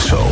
[0.00, 0.24] Morgenshow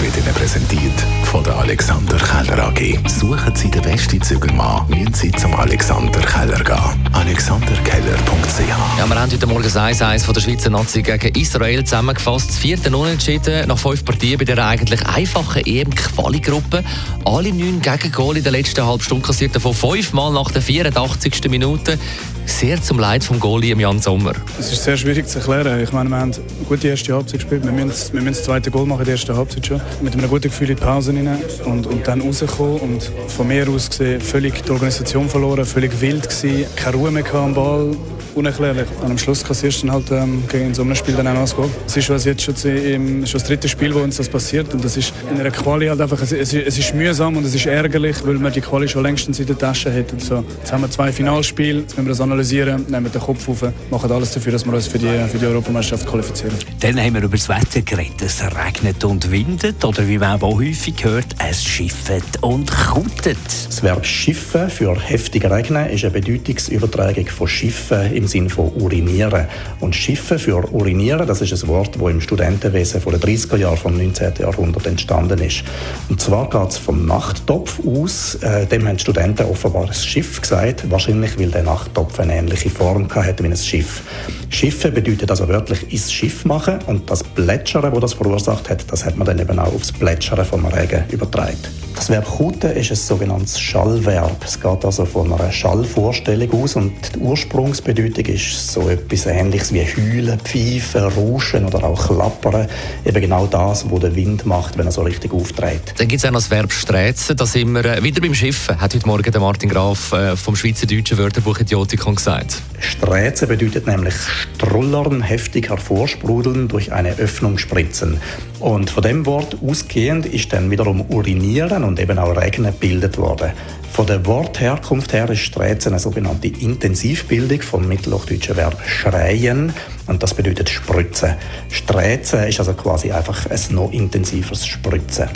[0.00, 2.98] wird Ihnen präsentiert von der Alexander Keller AG.
[3.08, 7.08] Suchen Sie den besten Zügelmann, müssen Sie zum Alexander Keller gehen.
[7.12, 12.50] alexanderkeller.ch Ja, wir haben heute Morgen 1-1 von der Schweizer Nazi gegen Israel zusammengefasst.
[12.50, 16.84] Das vierte Unentschieden nach fünf Partien bei der eigentlich einfachen EM-Quali-Gruppe.
[17.24, 21.48] Alle neun Gegengol in der letzten halben Stunde kassiert, davon fünfmal nach der 84.
[21.48, 21.98] Minute.
[22.44, 24.34] Sehr zum Leid vom Goalie Jan Sommer.
[24.58, 25.80] Es ist sehr schwierig zu erklären.
[25.82, 27.64] Ich meine, wir haben eine gute erste Halbzeit gespielt.
[27.64, 29.80] Wir müssen, wir müssen das zweite Goal machen in der ersten Halbzeit schon.
[30.02, 32.80] Mit einem guten Gefühl in die Pause rein und, und dann rauskommen.
[32.80, 37.34] Und von mir aus gesehen, völlig die Organisation verloren, völlig wild gewesen, keine Ruhe mehr
[37.34, 37.96] am Ball.
[38.34, 38.86] Unerklärlich.
[39.02, 41.40] Und am Schluss kassierst du dann halt ähm, gegen so einem Spiel dann auch noch
[41.42, 41.68] das Goal.
[41.86, 44.72] Es ist was jetzt schon, im, schon das dritte Spiel, wo uns das passiert.
[44.72, 47.54] Und das ist in einer Quali halt einfach, es, es, es ist mühsam und es
[47.54, 50.18] ist ärgerlich, weil wir die Quali schon längstens in der Tasche hätten.
[50.18, 53.62] So, jetzt haben wir zwei Finalspiele, jetzt müssen wir das analysieren, nehmen den Kopf auf,
[53.90, 56.54] machen alles dafür, dass wir uns für die, für die Europameisterschaft qualifizieren.
[56.80, 58.22] Dann haben wir über das Wetter geredet.
[58.22, 63.36] Es regnet und windet oder wie man auch häufig hört, es schiffet und kutet.
[63.66, 69.46] Das Verb schiffen für heftig regnen ist eine Bedeutungsübertragung von schiffen im Sinne von urinieren.
[69.80, 73.76] Und schiffen für urinieren, das ist ein Wort, das im Studentenwesen von den 30er Jahren
[73.76, 74.34] vom 19.
[74.38, 75.64] Jahrhundert entstanden ist.
[76.08, 78.36] Und zwar geht es vom Nachttopf aus.
[78.36, 82.70] Äh, dem haben die Studenten offenbar ein Schiff gesagt, wahrscheinlich weil der Nachttopf eine ähnliche
[82.70, 84.02] Form hatte wie ein Schiff.
[84.48, 89.04] Schiffen bedeutet also wörtlich ins Schiff machen und das Plätschern, das das verursacht hat, das
[89.04, 91.56] hat man dann eben auch aufs Plätschern vom Regen übertragen.
[92.02, 94.44] Das Verb «kuten» ist ein sogenanntes Schallverb.
[94.44, 99.84] Es geht also von einer Schallvorstellung aus und die Ursprungsbedeutung ist so etwas Ähnliches wie
[99.84, 102.66] heulen, pfeifen, rauschen oder auch klappern.
[103.04, 105.94] Eben genau das, was der Wind macht, wenn er so richtig aufträgt.
[105.96, 107.36] Dann gibt es auch noch das Verb «sträzen».
[107.36, 110.56] Da sind wir äh, wieder beim Schiffen, hat heute Morgen der Martin Graf äh, vom
[110.56, 112.62] Schweizerdeutschen Wörterbuch Idiotikon gesagt.
[112.82, 118.20] Sträzen bedeutet nämlich strullern, heftig hervorsprudeln, durch eine Öffnung spritzen.
[118.58, 123.52] Und von dem Wort ausgehend ist dann wiederum urinieren und eben auch regnen gebildet worden.
[123.92, 129.72] Von der Wortherkunft her ist Sträzen eine sogenannte Intensivbildung vom mittelhochdeutschen Verb schreien
[130.06, 131.34] und das bedeutet spritzen.
[131.70, 135.28] Sträzen ist also quasi einfach ein noch intensiveres Spritzen.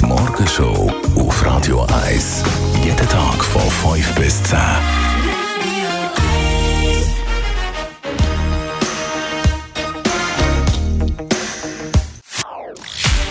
[0.00, 2.42] Die Morgenshow auf Radio 1.
[2.84, 4.58] Jeden Tag von 5 bis 10.